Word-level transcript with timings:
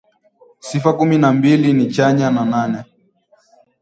Sifa 0.59 0.93
kumi 0.93 1.17
na 1.17 1.33
mbili 1.33 1.73
ni 1.73 1.91
chanya 1.91 2.31
na 2.31 2.45
nane 2.45 2.83